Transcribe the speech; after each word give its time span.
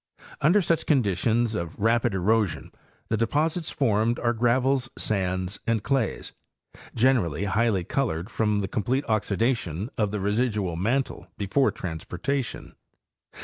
Under 0.41 0.63
such 0.63 0.87
conditions 0.87 1.53
of 1.53 1.77
rapid 1.77 2.15
erosion 2.15 2.71
the 3.09 3.17
deposits 3.17 3.69
formed 3.69 4.17
are 4.17 4.33
gravels, 4.33 4.89
sands 4.97 5.59
and 5.67 5.83
clays, 5.83 6.33
generally 6.95 7.43
highly 7.45 7.83
colored 7.83 8.27
from 8.27 8.61
the 8.61 8.67
complete 8.67 9.05
oxidation 9.07 9.91
of 9.99 10.09
the 10.09 10.19
re 10.19 10.33
sidual 10.33 10.75
mantle 10.75 11.27
before 11.37 11.69
transportation. 11.69 12.73